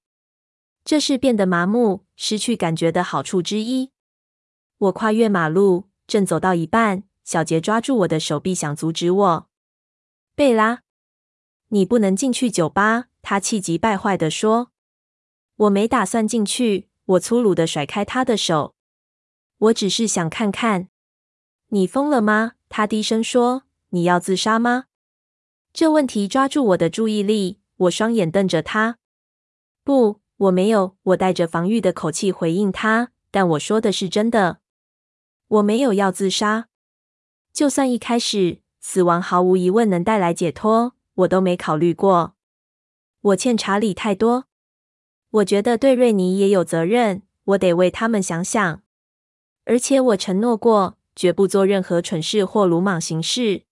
[0.85, 3.89] 这是变得麻木、失去感觉的好处之一。
[4.77, 9.49] 我跨越马路，正走到一半，小杰抓住我的手臂，想阻止我。
[10.35, 10.83] 贝拉，
[11.69, 13.05] 你不能进去酒吧！
[13.23, 14.69] 他气急败坏地说。
[15.55, 16.89] 我没打算进去。
[17.05, 18.75] 我粗鲁地甩开他的手。
[19.57, 20.89] 我只是想看看。
[21.69, 22.53] 你疯了吗？
[22.69, 23.63] 他低声说。
[23.93, 24.85] 你要自杀吗？
[25.71, 27.59] 这问题抓住我的注意力。
[27.75, 28.97] 我双眼瞪着他。
[29.83, 30.21] 不。
[30.37, 34.59] 我没有，我带着防御的口气回应他，但我说的是真的。
[35.47, 36.67] 我没有要自杀，
[37.53, 42.35] 就算一开始死亡毫无疑问能带来解脱，我都没考虑过。
[43.21, 44.47] 我欠查理太多，
[45.29, 48.81] 我觉得对瑞尼也有责任，我得为他们想想。
[49.65, 53.63] 而且我承诺过，绝不做任何蠢事或鲁莽行事。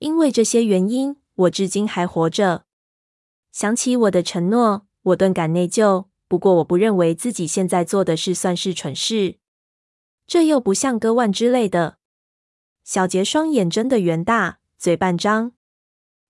[0.00, 2.64] 因为这些原因，我至今还活着。
[3.52, 4.86] 想起我的承诺。
[5.02, 9.38] 我顿感内疚，不过我不认为自己现在做的事算是蠢事。
[10.26, 11.96] 这又不像割腕之类的。
[12.84, 15.52] 小杰双眼睁得圆大，嘴半张。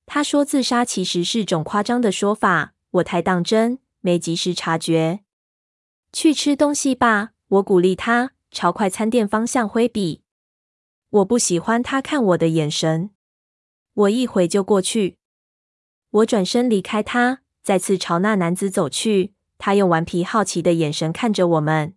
[0.06, 5.24] 他说自杀其实是种夸张的说法，我太当真，没及时察觉。
[6.12, 10.22] 去吃东西吧，我鼓励他，朝快餐店方向挥笔。
[11.10, 13.10] 我不喜欢他看我的眼神。
[13.94, 15.18] 我一会就过去。
[16.10, 17.42] 我转身离开他。
[17.62, 21.94] 再次朝那男子走去，他用顽皮好奇的眼神看着我们。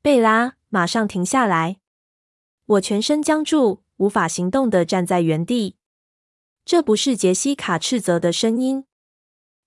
[0.00, 1.78] 贝拉，马上停下来！
[2.64, 5.74] 我全身僵住，无法行动的站在原地。
[6.64, 8.84] 这不是杰西卡斥责的声音，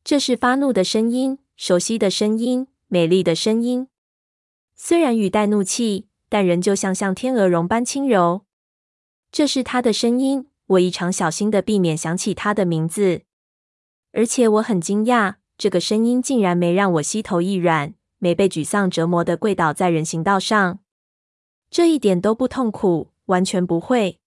[0.02, 3.90] 这是发怒的声音，熟悉的声音，美丽的声音。
[4.76, 8.46] 虽然语带怒气，但仍旧像像天鹅绒般轻柔。
[9.30, 13.24] 这是他的声音，我异常小心的避免想起他的名字。
[14.14, 20.80] 而且我很惊讶，这个声音竟然没让我膝头一软，没被沮丧折磨的跪倒在人行道上。
[21.70, 24.20] 这一点都不痛苦，完全不会。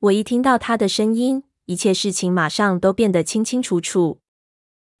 [0.00, 4.20] 我一听到他的声音，一切事情马上都变得清清楚楚，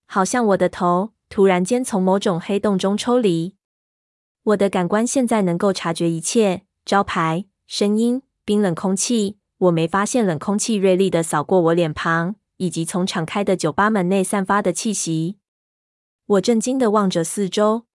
[0.06, 3.54] 好像我的头突然间从某种黑洞中抽离。
[4.44, 9.38] 我的感官现在能够察觉一切：招牌、声音、冰冷空气。
[9.64, 12.36] 我没发现冷空气锐利的扫过我脸庞。
[12.56, 15.38] 以及从敞开的酒吧门内散发的气息，
[16.24, 17.86] 我震惊的望着四周。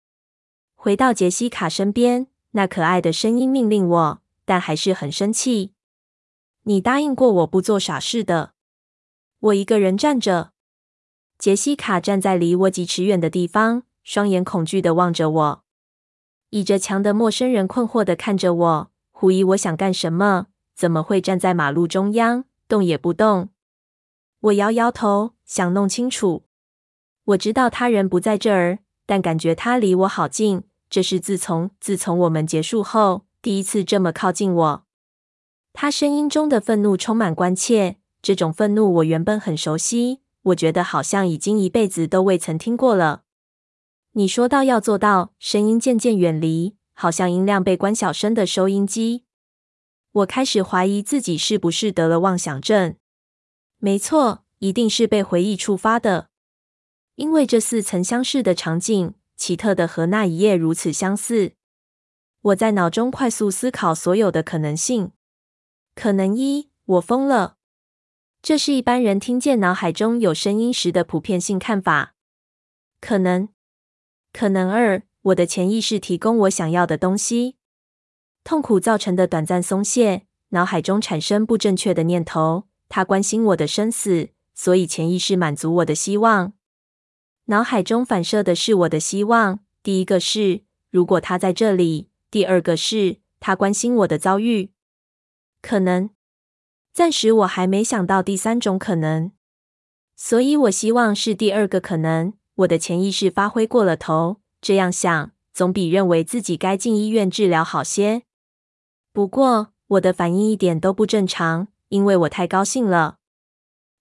[0.74, 5.74] 回到杰西卡身边，那可爱的声音命令我，但还是很生气。
[6.64, 8.54] 你答应过我不做傻事的。
[9.38, 10.50] 我一个人站着，
[11.38, 15.64] 杰西卡站在离我几尺远的地方，双眼恐惧的望着我。
[16.50, 20.48] 倚着墙的陌生人困惑的看着我，狐疑我想干什么？
[20.78, 23.48] 怎么会站在马路中央，动也不动？
[24.38, 26.44] 我摇摇头，想弄清楚。
[27.24, 30.62] 我知道他人不在这儿，但感觉他离我好近。
[30.88, 34.84] 这是自从自从我们结束后第一次这么靠近我。
[35.72, 43.22] 他声音中的愤怒充满关切，这种愤怒我原本很熟悉，我觉得好像已经一辈子都未曾听过了。
[44.12, 49.24] 你说到要做到，声音渐渐远离，好像音量被关小声的收音机。
[50.12, 52.96] 我开始怀疑自己是不是得了妄想症。
[53.78, 56.30] 没错，一定是被回忆触发的，
[57.16, 59.14] 因为这似曾相识的场景。
[59.36, 61.52] 奇特的和那一夜如此相似。
[62.40, 65.12] 我在脑中快速思考所有的可能性。
[65.94, 67.56] 可能一，我疯了。
[68.42, 72.16] 这是一般人听见脑海中有声音时的普遍性看法。
[73.00, 73.48] 可能，
[74.32, 77.57] 可能二，我的潜意识提供我想要的东西。
[78.48, 82.64] 痛苦造成的短暂松懈，脑海中产生不正确的念头。
[82.88, 86.54] 他关心我的生死，所以潜意识满足我的希望。
[87.48, 89.58] 脑海中反射的是我的希望。
[89.82, 94.70] 第一个是，如果他在这里；第二个是，他关心我的遭遇。
[95.60, 96.08] 可能，
[96.94, 99.32] 暂时我还没想到第三种可能，
[100.16, 102.32] 所以我希望是第二个可能。
[102.54, 108.22] 我的潜意识发挥过了头，这样想总比认为自己该进医院治疗好些。
[109.18, 113.18] 不过，我的反应一点都不正常，因为我太高兴了。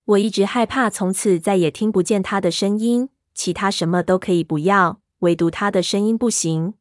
[0.06, 3.10] 我一直害怕从此再也听不见他的声音。
[3.34, 6.76] 其他什么都可以不要，唯独他的声音不行。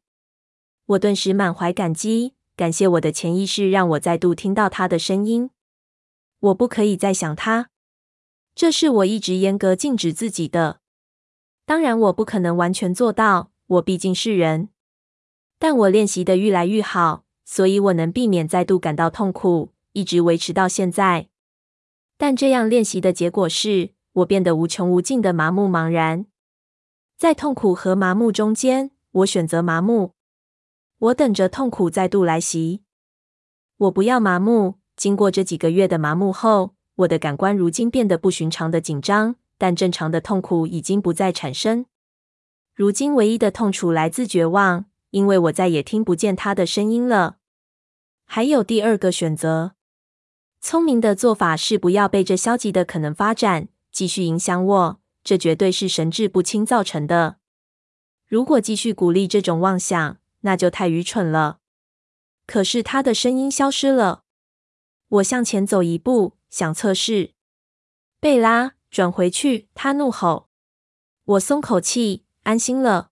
[0.85, 5.49] 我顿时满怀感激，感谢我的潜意识让我再度听到他的声音。
[6.39, 7.71] 我不可以再想他，
[8.53, 10.81] 这是我一直严格禁止自己的。
[11.65, 14.69] 当然，我不可能完全做到，我毕竟是人。
[15.57, 21.29] 但我练习的愈来愈好，所以我能避免再度感到痛苦，一直维持到现在。
[22.17, 26.25] 但这样练习的结果是，我变得无穷无尽的麻木茫然。
[27.17, 30.11] 在痛苦和麻木中间，我选择麻木。
[30.99, 32.83] 我等着痛苦再度来袭。
[33.77, 34.75] 我不要麻木。
[34.97, 41.85] 经过这几个月的麻木后，我的感官如今变得不寻常的紧张，但正常的痛苦已经不再产生。
[42.75, 44.85] 如今唯一的痛楚来自绝望，
[45.17, 47.37] 因为我再也听不见他的声音了。
[48.23, 49.73] 还有第二个选择，
[50.61, 54.99] 聪明的做法是不要被这消极的可能发展继续影响我。
[55.23, 57.37] 这绝对是神志不清造成的。
[58.27, 61.57] 如果继续鼓励这种妄想，那就太愚蠢了。
[62.45, 64.23] 可是他的声音消失了。
[65.07, 67.31] 我向前走一步，想测试。
[68.19, 69.67] 贝拉，转回去！
[69.73, 70.47] 他怒吼。
[71.25, 73.09] 我松口气，安心了。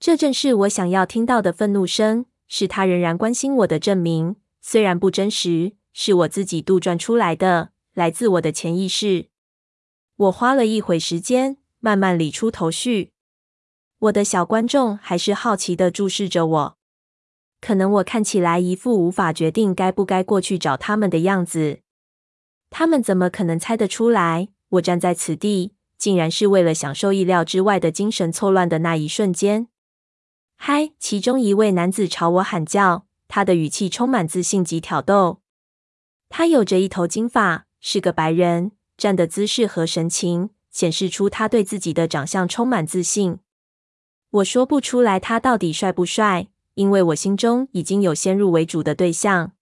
[0.00, 4.36] 这正是我想要听到的愤怒声，是他仍然关心我的证明。
[4.62, 9.26] 虽然不真实，是我自己杜撰出来的，来自我的潜意识。
[10.16, 13.12] 我花了一会时间，慢慢理出头绪。
[13.98, 16.78] 我的小观众还是好奇的注视着我。
[17.60, 21.80] 可能我看起来一副无法决定该不该过去找他们的样子。
[22.70, 24.48] 他们怎么可能猜得出来？
[24.70, 29.68] 我站在此地，竟然是为了享受意料之外的精神错乱的那一瞬间。
[30.62, 30.92] 嗨！
[30.98, 35.40] 其中一位男子朝我喊叫，他的语气充满自信及挑逗。
[36.28, 38.72] 他有着一头金发，是个白人。
[38.98, 43.38] 站的姿势和神情显示出他对自己的长相充满自信。
[44.28, 49.52] 我说不出来他到底帅不帅，因为我心中已经有先入为主的对象。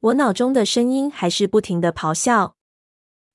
[0.00, 2.56] 我脑中的声音还是不停的咆哮。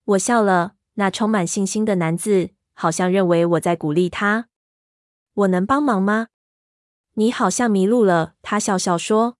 [0.04, 4.50] 我笑了，那充满信心的男子好像认为我在鼓励他。
[5.34, 6.28] 我能帮忙吗？
[7.15, 9.38] 你好像迷路了，他笑笑说。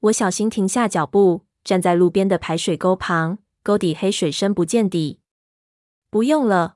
[0.00, 3.38] 我小心停下脚步，站在路边的排水沟旁。
[3.62, 5.20] 沟底黑水深不见底。
[6.10, 6.74] 不用了，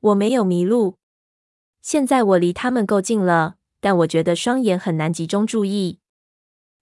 [0.00, 0.96] 我没有迷路。
[1.82, 5.98] 现在我离他们够近了，但我觉得双眼很难集中注意。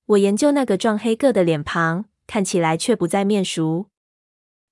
[0.07, 3.91] 我研究那个壮黑个的脸庞，看起来却不再面熟。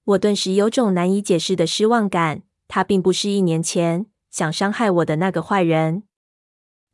[0.05, 2.43] 我顿时有种难以解释的失望感。
[2.69, 6.05] 他并不是一年前想伤害我的那个坏人。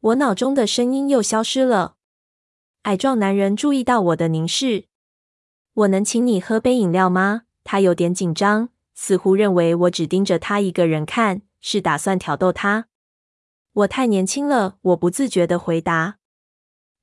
[0.02, 1.94] 我脑中的声音又消失了。
[2.82, 4.86] 矮壮男人注意到我的凝视。
[5.74, 7.42] 我能请你喝杯饮料吗？
[7.62, 12.88] 他有点紧张，似乎认为我只盯着他一个人看，是打算挑逗他。
[13.72, 16.18] 我太年轻了，我不自觉地回答。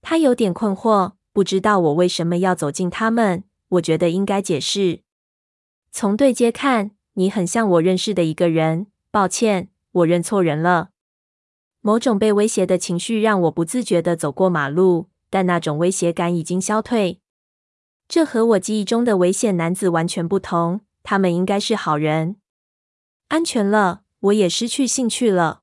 [0.02, 3.46] 他有点困惑，不知道我为什么要走近他们。
[3.70, 5.04] 我觉得应该解释。
[5.90, 8.88] 从对街看，你很像我认识的一个人。
[9.10, 10.90] 抱歉，我认错人了。
[11.82, 17.22] 某种被威胁的情绪让我不自觉地走过马路，但那种威胁感已经消退。
[18.08, 20.82] 这和我记忆中的危险男子完全不同。
[21.02, 22.36] 他们应该是好人。
[23.30, 25.62] 安全了，我也失去兴趣了。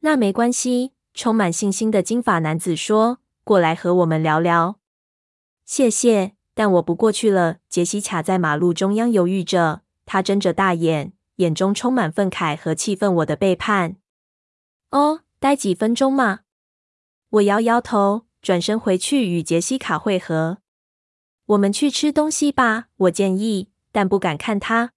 [0.00, 4.78] 那没关系，充满信心的金发男子说：“过来和我们聊聊。”
[5.64, 7.58] 谢谢，但我不过去了。
[7.68, 13.14] 杰西卡在马路中央犹豫着，他睁着大眼，眼中充满愤慨和气愤。
[13.16, 13.99] 我的背叛。
[14.90, 16.40] 哦，待几分钟嘛。
[17.30, 20.58] 我摇摇头，转身回去与杰西卡会合。
[21.46, 24.92] 我们去吃东西吧，我建议，但不敢看他。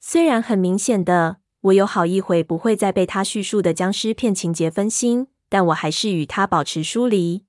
[0.00, 7.44] 虽然很明显的，我有好一会不会再被他叙述的僵尸片情节分心，但我还是与他保持疏离。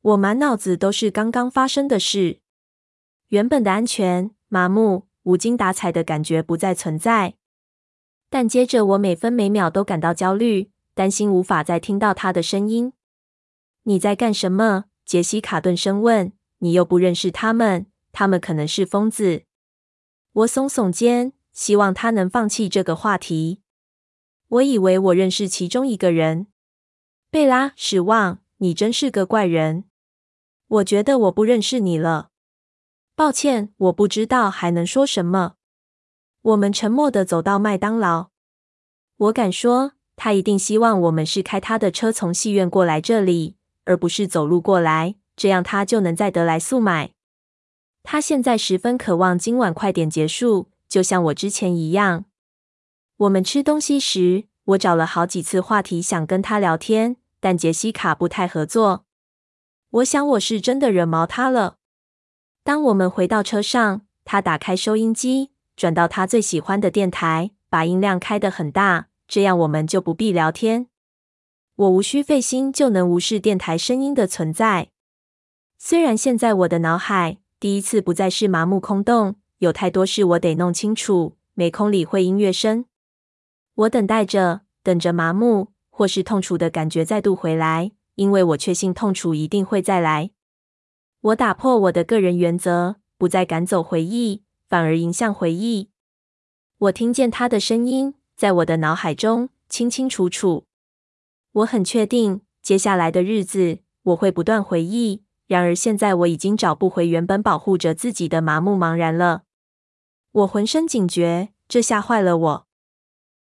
[0.00, 2.40] 我满脑子都是刚刚发生的事，
[3.28, 7.34] 原本的安全、麻木、无精打采的感觉不再存在。
[8.30, 12.92] 但接着，我每分每秒都感到焦虑，担心无法再听到他的声音。
[13.84, 14.86] 你在干什么？
[15.04, 16.32] 杰西卡顿声问。
[16.58, 19.44] 你又不认识他们，他们可能是疯子。
[20.32, 21.32] 我耸耸肩。
[21.52, 23.60] 希望他能放弃这个话题。
[24.48, 26.46] 我以为我认识其中一个人，
[27.28, 29.84] 贝拉·史旺，你真是个怪人。
[30.68, 32.30] 我觉得我不认识你了。
[33.16, 35.56] 抱歉，我不知道还能说什么。
[36.40, 38.30] 我们沉默地走到麦当劳。
[39.16, 39.92] 我敢说，
[40.22, 43.56] 他一定希望我们是开他的车从戏院过来这里，
[43.86, 47.12] 而不是走路过来，这样他就能在得来速买。
[48.02, 50.68] 他现在十分渴望今晚快点结束。
[50.86, 52.26] 就像我之前一样，
[53.16, 59.06] 我们吃东西时，我找了好几次话题想跟他聊天，但杰西卡不太合作。
[59.88, 61.76] 我想我是真的惹毛他了。
[62.62, 70.88] 当我们回到车上，他打开收音机，转到他最喜欢的电台，把音量开得很大，这样我们就不必聊天。
[71.76, 74.90] 我无需费心就能无视电台声音的存在。
[75.78, 79.36] 虽然现在我的脑海第一次不再是麻木空洞。
[79.58, 82.86] 有太多事我得弄清楚，没空理会音乐声。
[83.74, 90.30] 我等待着，等着麻木或是痛楚的感觉再度回来，因为我确信痛楚一定会再来。
[91.20, 95.90] 我打破我的个人原则，不再赶走回忆，反而迎向回忆。
[96.78, 100.64] 我听见他的声音，在我的脑海中清清楚楚。
[101.52, 105.24] 我很确定，接下来的日子我会不断回忆。
[105.46, 109.42] 然而现在我已经找不回原本保护着自己的麻木茫然了。
[110.32, 112.66] 我浑身警觉，这吓坏了我。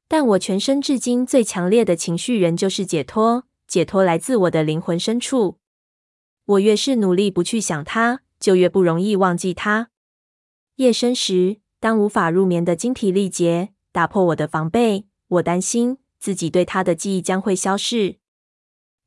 [0.08, 5.60] 但我全身至今最强烈的情绪仍旧是解脱，解脱来自我的灵魂深处。
[6.46, 9.90] 我越是努力不去想它，就越不容易忘记它。
[10.78, 18.20] 夜深时，当无法入眠的精疲力竭打破我的防备，我担心自己对他的记忆将会消逝。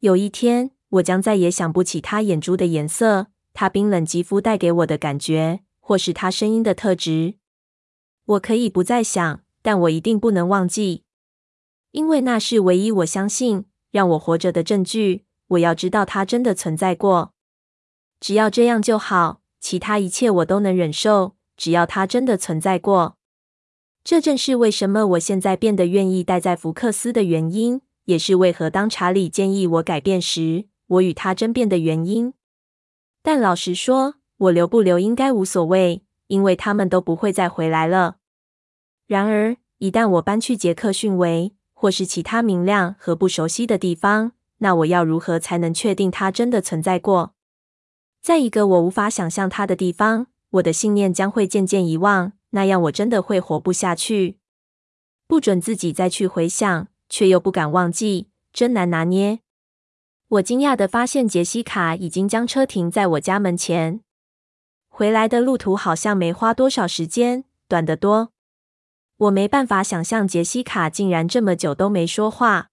[0.01, 7.37] 有一天，我将再也想不起他眼珠的颜色，他冰冷肌肤带给我的感觉，或是他声音的特质。
[8.25, 11.05] 我可以不再想，但我一定不能忘记，
[11.93, 15.25] 因为那是唯一我相信让我活着的证据。
[15.51, 17.33] 我要知道它真的存在过，
[18.19, 21.37] 只要这样就好，其他一切我都能忍受。
[21.57, 23.19] 只要它真的存在过，
[24.03, 32.33] 这正是为什么我现在变得愿意待在福克斯的原因，也是为何当查理建议我改变时，我与他争辩的原因。
[33.23, 38.17] 但老实说，我留不留应该无所谓，因为他们都不会再回来了。
[39.07, 47.35] 然而，一旦我搬去杰克逊维，或是其他明亮和不熟悉的地方，那我要如何才能确定它真的存在过？
[48.23, 54.39] 在一个我无法想象它的地方，我的信念将会渐渐遗忘，那样我真的会活不下去。
[55.27, 59.41] 不准自己再去回想，却又不敢忘记，真难拿捏。
[60.29, 64.01] 我惊讶地发现，杰西卡已经将车停在我家门前。
[64.89, 68.33] 回来的路途好像没花多少时间，短得多。
[69.17, 72.71] 我没办法想象杰西卡竟然这么久都没说话。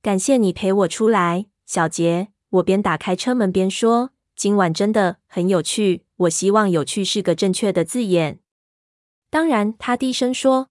[0.00, 2.28] 感谢你陪我出来，小杰。
[2.50, 8.40] 我边打开车门边说：“今晚真的很有趣。”我希望“有趣”是个正确的字眼。
[9.30, 10.70] 当然，他低声说：“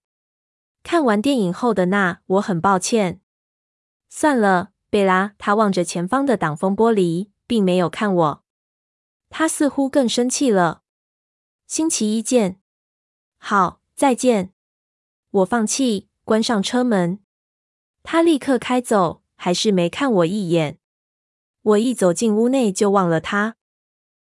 [0.81, 3.21] 看完电影后的那，我很抱歉。”
[4.09, 5.35] 算了，贝拉。
[5.37, 8.43] 他望着前方的挡风玻璃，并没有看我。
[9.29, 10.81] 他似乎更生气了。
[11.67, 12.59] 星期一见。
[13.37, 14.53] 好，再见。
[15.29, 17.19] 我放弃，关上车门。
[18.01, 20.79] 他立刻开走，还是没看我一眼。
[21.61, 23.57] 我一走进屋内就忘了他。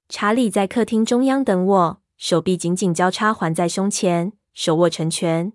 [0.08, 5.54] 查理在客厅中央等我，手臂紧紧交叉环在胸前，手握成拳。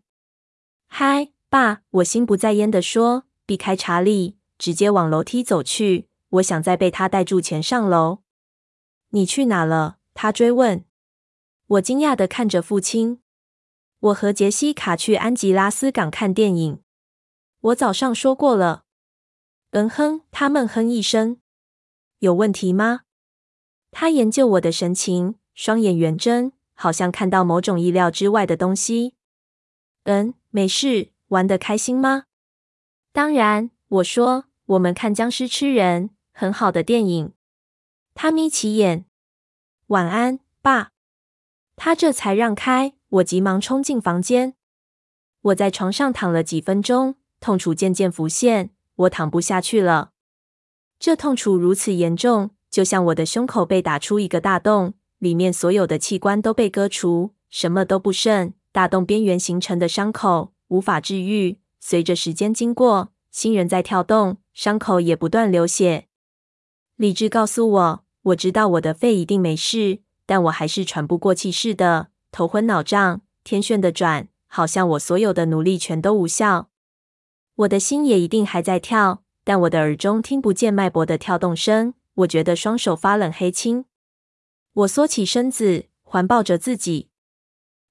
[0.87, 1.83] 嗨，爸！
[1.91, 6.09] 我心不在焉地说，避开查理，直接往楼梯走去。
[6.31, 8.23] 我想再被他带住前上楼。
[9.11, 9.99] 你去哪了？
[10.15, 10.85] 他追问。
[11.67, 13.21] 我惊讶地看着父亲。
[13.99, 16.83] 我和杰西卡去安吉拉斯港看电影。
[17.61, 18.85] 我早上说过了。
[19.71, 21.41] 嗯哼，他闷哼一声。
[22.21, 23.03] 有问题吗？
[23.91, 29.13] 他研究我的神情，双眼圆睁，好像看到某种意料之外的东西。
[30.05, 31.11] 嗯，没事。
[31.29, 32.25] 玩得开心吗？
[33.13, 34.47] 当然，我说。
[34.65, 37.35] 我们看僵尸吃人，很好的电影。
[38.15, 39.05] 他眯起眼。
[39.89, 40.93] 晚安，爸。
[41.77, 44.55] 他这才让开，我急忙冲进房间。
[45.43, 50.13] 我在床上躺了几分钟，痛楚渐渐浮现，我躺不下去了。
[50.99, 58.53] 这痛楚如此严重，就像我的胸口被打出一个大洞，里面所有的器官都被割除，什么都不剩。
[58.73, 66.07] 大洞边缘形成的伤口无法治愈，随着时间经过，心仍在跳动，伤口也不断流血。
[66.97, 76.69] 理智告诉我，我知道我的肺一定没事，但我还是喘不过气似的，头昏脑胀，天旋地转，好像我所有的努力全都无效。
[77.57, 81.93] 我的心也一定还在跳，但我的耳中听不见脉搏的跳动声。
[82.15, 83.85] 我觉得双手发冷黑青，
[84.73, 87.09] 我缩起身子，环抱着自己。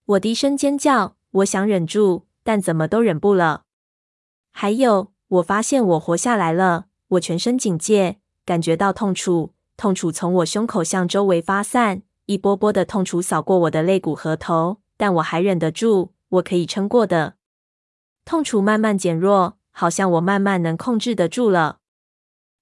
[0.05, 3.65] 我低声尖叫，我想忍住，但怎么都忍不了。
[4.51, 5.11] 还有。
[5.29, 6.87] 我发现我活下来了。
[7.09, 17.35] 我全身警戒，感觉到痛楚，痛楚从我胸口向周围发散，一波波的痛楚扫过我的肋骨和头，但我还忍得住，我可以撑过的。
[18.25, 21.77] 痛楚慢慢减弱，好像我慢慢能控制得住了。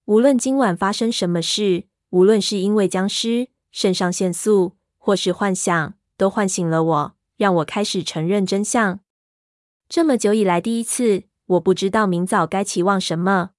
[0.04, 3.48] 无论今晚发生什么事，无论是因为僵尸、
[3.80, 9.02] 肾上腺素，或是幻想，都唤醒了我，让我开始承认真相。
[9.88, 11.26] 这么久以来，第一次。
[11.46, 13.52] 我不知道明早该期望什么。